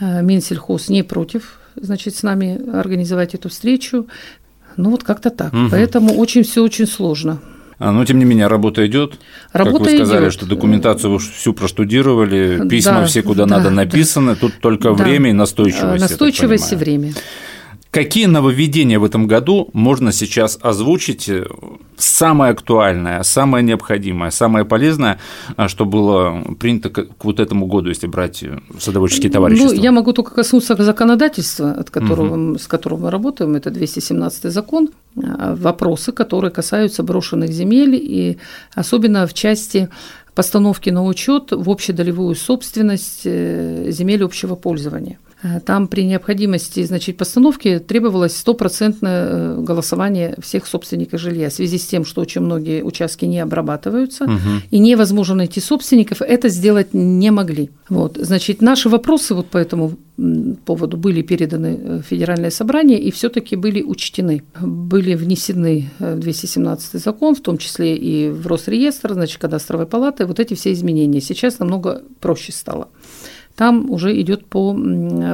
Минсельхоз 0.02 0.90
не 0.90 1.04
против, 1.04 1.60
значит, 1.76 2.16
с 2.16 2.24
нами 2.24 2.60
организовать 2.74 3.36
эту 3.36 3.50
встречу. 3.50 4.08
Ну 4.78 4.90
вот 4.90 5.04
как-то 5.04 5.30
так. 5.30 5.54
Угу. 5.54 5.70
Поэтому 5.70 6.16
очень 6.16 6.44
все 6.44 6.64
очень 6.64 6.88
сложно. 6.88 7.40
А, 7.79 7.91
но, 7.91 8.03
тем 8.03 8.19
не 8.19 8.25
менее, 8.25 8.48
работа 8.48 8.86
идет. 8.86 9.19
Работа 9.53 9.86
как 9.86 9.91
вы 9.93 9.98
сказали, 9.98 10.24
идет. 10.25 10.33
что 10.33 10.45
документацию 10.45 11.12
вы 11.12 11.19
всю 11.19 11.53
проштудировали, 11.53 12.67
письма 12.69 13.01
да, 13.01 13.05
все 13.05 13.24
куда 13.24 13.45
да, 13.45 13.57
надо 13.57 13.69
написаны, 13.69 14.33
да. 14.33 14.41
тут 14.41 14.59
только 14.59 14.93
да. 14.93 15.03
время 15.03 15.29
и 15.29 15.33
настойчивость. 15.33 16.01
Настойчивость 16.01 16.74
и 16.74 16.75
время. 16.75 17.13
Какие 17.91 18.27
нововведения 18.27 19.00
в 19.00 19.03
этом 19.03 19.25
году 19.25 19.69
можно 19.74 20.12
сейчас 20.12 20.59
озвучить? 20.62 21.27
Э, 21.27 21.45
самое 21.98 22.51
актуальное, 22.51 23.24
самое 23.24 23.63
необходимое, 23.63 24.29
самое 24.29 24.63
полезное, 24.63 25.19
а, 25.55 25.67
что 25.67 25.86
было 25.86 26.43
принято 26.59 26.91
к 26.91 27.07
вот 27.24 27.39
этому 27.39 27.65
году, 27.65 27.89
если 27.89 28.05
брать 28.05 28.43
э, 28.43 28.59
садоводческие 28.77 29.31
товарищества? 29.31 29.75
Ну, 29.75 29.81
я 29.81 29.91
могу 29.91 30.13
только 30.13 30.36
коснуться 30.36 30.75
законодательства, 30.75 31.71
от 31.71 31.89
которого, 31.89 32.51
угу. 32.51 32.59
с 32.59 32.67
которым 32.67 33.01
мы 33.01 33.09
работаем, 33.09 33.55
это 33.55 33.71
217 33.71 34.51
закон, 34.51 34.89
вопросы, 35.16 36.12
которые 36.12 36.51
касаются 36.51 37.04
брошенных 37.04 37.51
земель, 37.51 37.96
и 37.96 38.38
особенно 38.74 39.28
в 39.28 39.34
части 39.34 39.89
постановки 40.36 40.89
на 40.89 41.04
учет 41.04 41.51
в 41.51 41.70
общедолевую 41.70 42.36
собственность 42.36 43.22
э, 43.25 43.92
земель 43.92 44.24
общего 44.24 44.56
пользования– 44.56 45.20
там 45.65 45.88
при 45.88 46.03
необходимости 46.03 46.84
значит, 46.84 47.15
постановки 47.15 47.79
требовалось 47.79 48.36
стопроцентное 48.36 49.27
э, 49.29 49.62
голосование 49.62 50.36
всех 50.41 50.67
собственников 50.67 51.22
жилья 51.22 51.50
в 51.50 51.53
связи 51.53 51.77
с 51.77 51.86
тем, 51.88 52.03
что 52.03 52.22
очень 52.22 52.41
многие 52.41 52.84
участки 52.84 53.24
не 53.24 53.39
обрабатываются, 53.39 54.25
угу. 54.25 54.39
и 54.69 54.79
невозможно 54.79 55.36
найти 55.36 55.62
собственников, 55.62 56.22
это 56.22 56.50
сделать 56.50 56.93
не 56.93 57.31
могли. 57.31 57.69
Вот. 57.88 58.17
Значит, 58.17 58.62
наши 58.62 58.89
вопросы 58.89 59.34
вот 59.34 59.48
по 59.48 59.58
этому 59.58 59.93
поводу 60.65 60.98
были 60.98 61.22
переданы 61.22 62.01
в 62.01 62.01
Федеральное 62.01 62.50
собрание 62.50 63.00
и 63.00 63.10
все-таки 63.10 63.55
были 63.55 63.81
учтены. 63.81 64.43
Были 64.60 65.15
внесены 65.15 65.89
217 66.00 66.96
э, 66.96 66.98
закон, 66.98 67.36
в 67.36 67.41
том 67.41 67.58
числе 67.58 67.96
и 67.96 68.29
в 68.29 68.46
Росреестр, 68.46 69.13
значит, 69.13 69.38
кадастровой 69.38 69.86
палаты, 69.86 70.25
вот 70.25 70.41
эти 70.41 70.53
все 70.53 70.74
изменения. 70.74 71.22
Сейчас 71.22 71.60
намного 71.60 72.03
проще 72.19 72.51
стало 72.51 72.89
там 73.60 73.92
уже 73.92 74.22
идет 74.22 74.46
по 74.46 74.74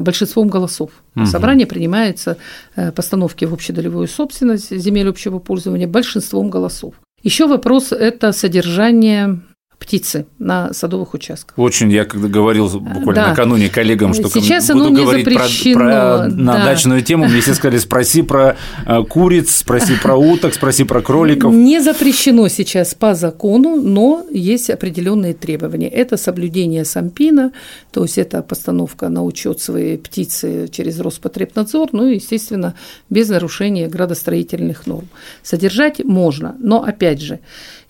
большинством 0.01 0.47
голосов. 0.47 0.89
Угу. 1.15 1.27
Собрание 1.27 1.67
принимается 1.67 2.37
э, 2.75 2.91
постановки 2.91 3.45
в 3.45 3.53
общедолевую 3.53 4.07
собственность 4.07 4.75
земель 4.75 5.07
общего 5.09 5.37
пользования 5.37 5.87
большинством 5.87 6.49
голосов. 6.49 6.95
Еще 7.21 7.45
вопрос– 7.45 7.91
это 7.91 8.31
содержание 8.31 9.41
птицы 9.85 10.25
на 10.39 10.73
садовых 10.73 11.13
участках. 11.13 11.57
Очень, 11.59 11.91
я 11.91 12.05
когда 12.05 12.27
говорил 12.27 12.67
буквально 12.67 13.13
да. 13.13 13.29
накануне 13.29 13.69
коллегам, 13.69 14.13
что 14.13 14.29
Сейчас 14.29 14.67
буду 14.67 14.87
оно 14.87 14.95
говорить 14.95 15.25
запрещено, 15.25 15.79
про, 15.79 15.85
про 15.85 16.17
да. 16.17 16.27
на 16.29 16.65
дачную 16.65 17.01
тему, 17.03 17.25
мне 17.25 17.41
все 17.41 17.53
сказали, 17.53 17.77
спроси 17.77 18.23
про 18.23 18.57
э, 18.85 19.03
куриц, 19.03 19.55
спроси 19.55 19.93
про 20.01 20.15
уток, 20.15 20.55
спроси 20.55 20.83
про 20.85 21.01
кроликов. 21.01 21.53
Не 21.53 21.79
запрещено 21.79 22.47
сейчас 22.47 22.95
по 22.95 23.13
закону, 23.13 23.75
но 23.75 24.25
есть 24.31 24.71
определенные 24.71 25.35
требования. 25.35 25.87
Это 25.87 26.17
соблюдение 26.17 26.83
сампина, 26.83 27.51
то 27.91 28.01
есть 28.03 28.17
это 28.17 28.41
постановка 28.41 29.09
на 29.09 29.23
учет 29.23 29.61
своей 29.61 29.97
птицы 29.97 30.67
через 30.71 30.99
Роспотребнадзор, 30.99 31.89
ну 31.91 32.07
и, 32.07 32.15
естественно, 32.15 32.73
без 33.09 33.29
нарушения 33.29 33.87
градостроительных 33.87 34.87
норм. 34.87 35.07
Содержать 35.43 36.03
можно, 36.03 36.55
но 36.59 36.83
опять 36.83 37.21
же, 37.21 37.39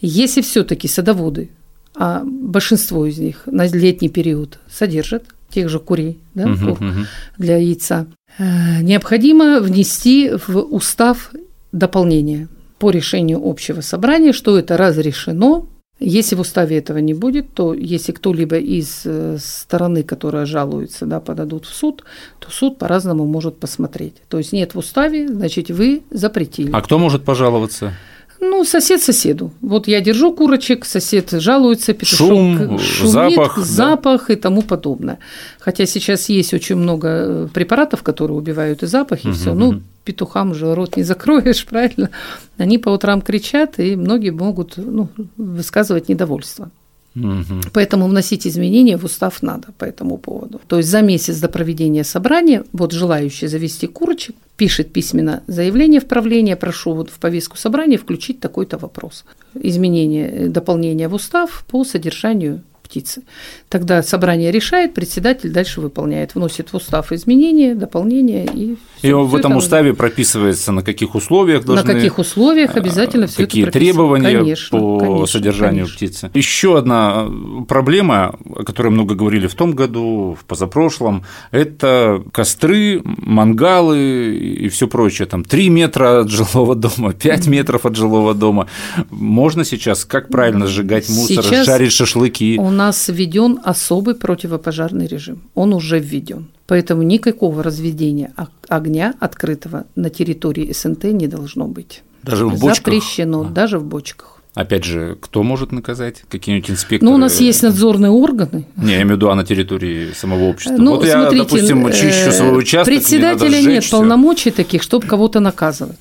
если 0.01 0.41
все-таки 0.41 0.89
садоводы 0.89 1.51
а 1.95 2.23
большинство 2.25 3.05
из 3.05 3.17
них 3.17 3.43
на 3.45 3.67
летний 3.67 4.09
период 4.09 4.59
содержат 4.69 5.23
тех 5.49 5.69
же 5.69 5.79
курей 5.79 6.19
да, 6.33 6.45
угу, 6.45 6.71
угу. 6.71 7.05
для 7.37 7.57
яйца. 7.57 8.07
Э, 8.37 8.81
необходимо 8.81 9.59
внести 9.59 10.31
в 10.47 10.57
устав 10.59 11.31
дополнение 11.71 12.47
по 12.79 12.89
решению 12.89 13.41
общего 13.43 13.81
собрания, 13.81 14.33
что 14.33 14.57
это 14.57 14.77
разрешено. 14.77 15.67
Если 15.97 16.35
в 16.35 16.41
уставе 16.41 16.77
этого 16.77 16.97
не 16.97 17.13
будет, 17.13 17.53
то 17.53 17.73
если 17.73 18.11
кто-либо 18.11 18.57
из 18.57 19.03
э, 19.05 19.37
стороны, 19.39 20.03
которая 20.03 20.45
жалуется, 20.45 21.05
да, 21.05 21.21
подадут 21.21 21.65
в 21.65 21.73
суд, 21.73 22.03
то 22.39 22.51
суд 22.51 22.77
по-разному 22.77 23.25
может 23.25 23.57
посмотреть. 23.57 24.15
То 24.27 24.37
есть 24.37 24.51
нет 24.51 24.75
в 24.75 24.79
уставе, 24.79 25.29
значит, 25.29 25.69
вы 25.69 26.03
запретили. 26.11 26.71
А 26.73 26.81
кто 26.81 26.99
может 26.99 27.23
пожаловаться? 27.23 27.93
Ну, 28.39 28.63
сосед 28.65 29.01
соседу. 29.01 29.51
Вот 29.61 29.87
я 29.87 30.01
держу 30.01 30.33
курочек, 30.33 30.85
сосед 30.85 31.31
жалуется, 31.31 31.93
петушок 31.93 32.27
Шум, 32.27 32.79
шумит, 32.79 33.11
запах, 33.11 33.57
запах 33.57 34.27
да. 34.27 34.33
и 34.33 34.35
тому 34.35 34.61
подобное. 34.61 35.19
Хотя 35.59 35.85
сейчас 35.85 36.29
есть 36.29 36.53
очень 36.53 36.75
много 36.75 37.07
э, 37.07 37.47
препаратов, 37.53 38.03
которые 38.03 38.37
убивают 38.37 38.83
и 38.83 38.87
запах, 38.87 39.25
и 39.25 39.29
угу, 39.29 39.35
все. 39.35 39.53
Ну, 39.53 39.81
петухам 40.03 40.53
же 40.53 40.75
рот 40.75 40.97
не 40.97 41.03
закроешь, 41.11 41.65
правильно? 41.65 42.09
Они 42.57 42.77
по 42.77 42.89
утрам 42.89 43.21
кричат, 43.21 43.79
и 43.79 43.95
многие 43.95 44.31
могут 44.31 44.73
ну, 44.77 45.09
высказывать 45.37 46.09
недовольство. 46.09 46.69
Угу. 47.15 47.71
Поэтому 47.73 48.07
вносить 48.07 48.45
изменения 48.45 48.97
в 48.97 49.05
устав 49.05 49.41
надо 49.41 49.67
по 49.77 49.85
этому 49.85 50.17
поводу. 50.17 50.59
То 50.67 50.77
есть 50.77 50.89
за 50.89 51.01
месяц 51.01 51.39
до 51.39 51.47
проведения 51.47 52.03
собрания, 52.03 52.63
вот 52.73 52.91
желающий 52.91 53.47
завести 53.47 53.87
курочек, 53.87 54.35
пишет 54.57 54.93
письменно 54.93 55.41
заявление 55.47 55.99
в 55.99 56.05
правление, 56.05 56.55
прошу 56.55 56.93
вот 56.93 57.09
в 57.09 57.19
повестку 57.19 57.57
собрания 57.57 57.97
включить 57.97 58.39
такой-то 58.39 58.77
вопрос. 58.77 59.25
Изменение, 59.53 60.49
дополнение 60.49 61.07
в 61.07 61.13
устав 61.13 61.65
по 61.67 61.83
содержанию 61.83 62.61
птицы. 62.85 63.23
Тогда 63.69 64.01
собрание 64.03 64.51
решает, 64.51 64.93
председатель 64.93 65.51
дальше 65.51 65.81
выполняет, 65.81 66.35
вносит 66.35 66.69
в 66.71 66.75
устав 66.75 67.11
изменения, 67.11 67.75
дополнения 67.75 68.45
и 68.45 68.77
И 69.01 69.07
всё, 69.07 69.23
в 69.23 69.35
этом 69.35 69.53
это 69.53 69.59
уставе 69.59 69.93
прописывается, 69.93 70.71
на 70.71 70.81
каких 70.81 71.15
условиях 71.15 71.65
должны… 71.65 71.85
На 71.85 71.93
каких 71.93 72.17
условиях 72.17 72.75
обязательно 72.75 73.27
все 73.27 73.43
Какие 73.43 73.63
это 73.63 73.71
требования 73.71 74.37
конечно, 74.39 74.79
по 74.79 74.99
конечно, 74.99 75.25
содержанию 75.27 75.85
конечно. 75.85 75.95
птицы. 75.95 76.31
Еще 76.33 76.77
одна 76.77 77.27
проблема, 77.67 78.35
о 78.55 78.63
которой 78.63 78.89
много 78.89 79.15
говорили 79.15 79.47
в 79.47 79.55
том 79.55 79.73
году, 79.73 80.37
в 80.39 80.45
позапрошлом, 80.45 81.23
это 81.51 82.23
костры, 82.31 83.01
мангалы 83.03 84.35
и 84.35 84.69
все 84.69 84.87
прочее. 84.87 85.27
Там 85.27 85.43
3 85.43 85.69
метра 85.69 86.21
от 86.21 86.29
жилого 86.29 86.75
дома, 86.75 87.13
5 87.13 87.47
метров 87.47 87.85
от 87.85 87.95
жилого 87.95 88.33
дома. 88.33 88.67
Можно 89.09 89.65
сейчас 89.65 90.05
как 90.05 90.29
правильно 90.29 90.67
сжигать 90.67 91.09
мусор, 91.09 91.43
сейчас 91.43 91.65
жарить 91.65 91.91
шашлыки? 91.91 92.57
У 92.59 92.69
нас 92.75 93.07
введен 93.07 93.59
особый 93.63 94.13
противопожарный 94.13 95.07
режим. 95.07 95.41
Он 95.55 95.73
уже 95.73 95.99
введен. 95.99 96.49
Поэтому 96.67 97.03
никакого 97.03 97.63
разведения 97.63 98.33
огня 98.69 99.13
открытого 99.19 99.85
на 99.95 100.09
территории 100.09 100.71
СНТ 100.71 101.05
не 101.05 101.27
должно 101.27 101.67
быть. 101.67 102.03
Даже 102.23 102.47
в 102.47 102.59
бочках? 102.59 102.77
Запрещено, 102.77 103.41
а. 103.41 103.45
даже 103.45 103.79
в 103.79 103.85
бочках. 103.85 104.34
Опять 104.55 104.85
же, 104.85 105.17
кто 105.19 105.43
может 105.43 105.73
наказать? 105.73 106.23
Какие-нибудь 106.29 106.71
инспекторы? 106.71 107.09
Ну, 107.11 107.15
у 107.15 107.19
нас 107.19 107.41
есть 107.41 107.61
надзорные 107.61 108.09
органы. 108.09 108.65
Не, 108.77 108.93
я 108.93 108.95
имею 109.01 109.09
в 109.09 109.11
виду 109.17 109.29
а 109.29 109.35
на 109.35 109.43
территории 109.43 110.13
самого 110.13 110.45
общества. 110.45 110.77
Ну, 110.77 110.95
вот 110.95 111.05
я, 111.05 111.19
смотрите, 111.19 111.43
допустим, 111.43 111.91
чищу 111.91 112.31
свой 112.31 112.49
э, 112.51 112.55
участок, 112.55 112.87
мне 112.87 112.97
Председателя 112.97 113.61
нет 113.61 113.83
всё. 113.83 113.97
полномочий 113.97 114.51
таких, 114.51 114.81
чтобы 114.81 115.05
кого-то 115.07 115.41
наказывать. 115.41 115.97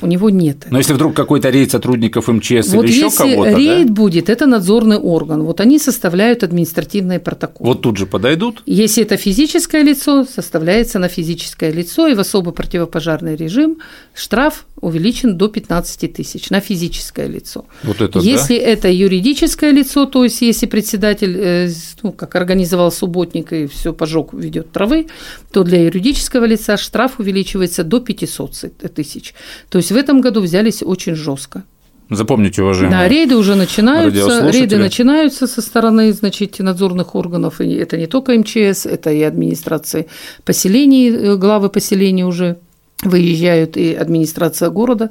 У 0.00 0.06
него 0.06 0.30
нет. 0.30 0.66
Но 0.70 0.78
если 0.78 0.94
вдруг 0.94 1.14
какой-то 1.14 1.50
рейд 1.50 1.70
сотрудников 1.70 2.28
МЧС 2.28 2.72
Вот 2.72 2.86
или 2.86 2.92
еще 2.92 3.10
кого-то, 3.10 3.50
да? 3.50 3.56
рейд 3.56 3.90
будет, 3.90 4.30
это 4.30 4.46
надзорный 4.46 4.96
орган. 4.96 5.42
Вот 5.42 5.60
они 5.60 5.78
составляют 5.78 6.42
административные 6.42 7.20
протоколы. 7.20 7.68
вот 7.68 7.82
тут 7.82 7.98
же 7.98 8.06
подойдут, 8.06 8.62
Если 8.64 9.02
это 9.02 9.18
физическое 9.18 9.82
лицо, 9.82 10.24
составляется 10.24 10.98
на 10.98 11.08
физическое 11.08 11.70
лицо, 11.70 12.06
и 12.08 12.14
в 12.14 12.20
особо 12.20 12.52
противопожарный 12.52 13.36
режим 13.36 13.76
штраф 14.14 14.64
увеличен 14.80 15.36
до 15.36 15.48
15 15.48 16.12
тысяч 16.12 16.50
на 16.50 16.60
физическое 16.60 17.26
лицо. 17.26 17.64
вот 17.82 18.00
это 18.00 18.18
Если 18.18 18.56
это 18.56 18.88
юридическое 18.88 19.72
лицо, 19.72 20.06
то 20.06 20.24
есть 20.24 20.42
если 20.42 20.66
председатель, 20.66 21.36
э, 21.38 21.70
ну, 22.02 22.12
как 22.12 22.34
организовал 22.36 22.92
субботник 22.92 23.52
и 23.52 23.66
все 23.66 23.92
пожег, 23.92 24.32
ведет 24.32 24.72
травы, 24.72 25.06
то 25.52 25.64
для 25.64 25.84
юридического 25.84 26.44
лица 26.44 26.76
штраф 26.76 27.18
увеличивается 27.18 27.84
до 27.84 28.00
500 28.00 28.94
тысяч. 28.94 29.34
То 29.68 29.78
есть 29.78 29.92
в 29.92 29.96
этом 29.96 30.20
году 30.20 30.40
взялись 30.40 30.82
очень 30.82 31.14
жестко. 31.14 31.64
да? 32.08 32.16
Запомните, 32.16 32.62
уважаемые. 32.62 32.98
Да, 32.98 33.08
рейды 33.08 33.36
уже 33.36 33.54
начинаются, 33.54 34.50
рейды 34.50 34.78
начинаются 34.78 35.46
со 35.46 35.60
стороны, 35.60 36.12
значит, 36.12 36.58
надзорных 36.58 37.14
органов, 37.14 37.60
и 37.60 37.70
это 37.74 37.98
не 37.98 38.06
только 38.06 38.32
МЧС, 38.32 38.86
это 38.86 39.10
и 39.10 39.22
администрации 39.22 40.06
поселений, 40.44 41.10
э, 41.10 41.36
главы 41.36 41.68
поселений 41.68 42.24
уже 42.24 42.56
выезжают, 43.02 43.76
и 43.76 43.94
администрация 43.94 44.70
города, 44.70 45.10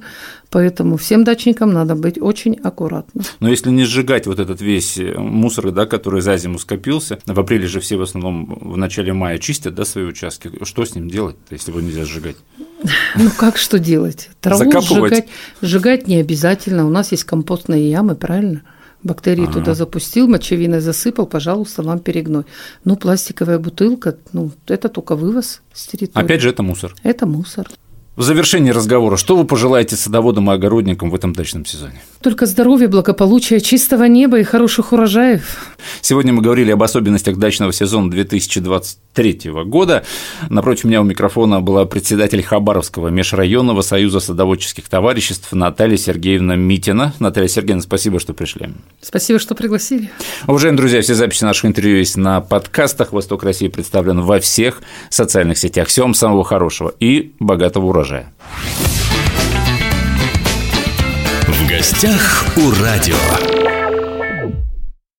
поэтому 0.50 0.98
всем 0.98 1.24
дачникам 1.24 1.72
надо 1.72 1.96
быть 1.96 2.22
очень 2.22 2.56
аккуратным. 2.56 3.24
Но 3.40 3.50
если 3.50 3.70
не 3.70 3.86
сжигать 3.86 4.28
вот 4.28 4.40
этот 4.40 4.62
весь 4.62 4.98
э, 4.98 5.18
мусор, 5.18 5.72
да, 5.72 5.86
который 5.86 6.22
за 6.22 6.36
зиму 6.38 6.60
скопился, 6.60 7.20
в 7.26 7.40
апреле 7.40 7.68
же 7.68 7.80
все 7.80 7.96
в 7.98 8.02
основном 8.02 8.58
в 8.60 8.78
начале 8.78 9.14
мая 9.14 9.38
чистят 9.38 9.76
да, 9.76 9.86
свои 9.86 10.06
участки, 10.06 10.52
что 10.64 10.84
с 10.84 10.96
ним 10.96 11.10
делать, 11.10 11.38
если 11.50 11.72
его 11.72 11.82
нельзя 11.82 12.06
сжигать? 12.06 12.36
Ну 13.16 13.32
как 13.36 13.58
что 13.58 13.80
делать? 13.80 14.30
Траву 14.40 14.70
сжигать, 14.82 15.28
сжигать 15.62 16.08
не 16.08 16.18
обязательно. 16.18 16.86
У 16.86 16.90
нас 16.90 17.12
есть 17.12 17.24
компостные 17.24 17.90
ямы, 17.90 18.16
правильно? 18.16 18.62
Бактерии 19.04 19.44
Ага. 19.44 19.54
туда 19.54 19.76
запустил, 19.76 20.28
мочевиной 20.28 20.80
засыпал, 20.80 21.28
пожалуйста, 21.28 21.84
вам 21.84 22.00
перегной. 22.00 22.44
Ну, 22.84 22.96
пластиковая 22.96 23.60
бутылка, 23.60 24.18
ну, 24.34 24.52
это 24.68 24.90
только 24.90 25.16
вывоз 25.16 25.62
с 25.72 25.88
территории. 25.88 26.26
Опять 26.26 26.42
же, 26.42 26.50
это 26.50 26.64
мусор. 26.64 26.96
Это 27.04 27.26
мусор. 27.26 27.68
В 28.16 28.24
завершении 28.24 28.72
разговора, 28.72 29.16
что 29.16 29.38
вы 29.38 29.46
пожелаете 29.46 29.96
садоводам 29.96 30.50
и 30.50 30.54
огородникам 30.56 31.12
в 31.12 31.16
этом 31.16 31.34
дачном 31.34 31.66
сезоне? 31.66 32.02
Только 32.22 32.48
здоровья, 32.48 32.88
благополучия, 32.88 33.60
чистого 33.60 34.06
неба 34.06 34.40
и 34.40 34.44
хороших 34.44 34.92
урожаев. 34.92 35.76
Сегодня 36.02 36.34
мы 36.34 36.42
говорили 36.42 36.72
об 36.72 36.82
особенностях 36.82 37.38
дачного 37.38 37.72
сезона 37.72 38.10
2023 38.10 39.52
года. 39.66 40.04
Напротив 40.50 40.86
меня 40.86 41.02
у 41.02 41.04
микрофона 41.04 41.62
была 41.62 41.86
председатель 41.86 42.42
Хабаровского 42.42 43.10
межрайонного 43.10 43.82
союза 43.82 44.20
садоводческих 44.20 44.90
товариществ 44.90 45.54
Наталья 45.54 45.98
Сергеевна 45.98 46.56
Митина. 46.56 47.14
Наталья 47.20 47.48
Сергеевна, 47.48 47.84
спасибо, 47.84 48.20
что 48.20 48.34
пришли. 48.34 48.70
Спасибо, 49.00 49.38
что 49.38 49.54
пригласили. 49.54 50.10
Уважаемые 50.48 50.78
друзья, 50.78 51.02
все 51.02 51.14
записи 51.14 51.44
наших 51.44 51.66
интервью 51.66 51.98
есть 51.98 52.18
на 52.18 52.42
подкастах. 52.42 53.14
«Восток 53.14 53.44
России» 53.44 53.68
представлен 53.68 54.22
во 54.22 54.40
всех 54.40 54.82
социальных 55.10 55.58
сетях. 55.58 55.88
Всем 55.88 56.14
самого 56.14 56.44
хорошего 56.44 56.94
и 57.00 57.34
богатого 57.40 57.86
урожая. 57.88 58.34
Гостях 61.78 62.48
у 62.58 62.72
радио. 62.82 63.57